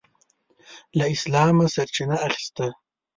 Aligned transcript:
له 0.97 1.05
اسلامه 1.15 1.65
سرچینه 1.75 2.17
اخیسته. 2.27 2.65